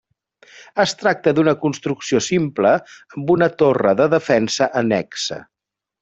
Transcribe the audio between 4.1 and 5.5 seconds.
defensa annexa.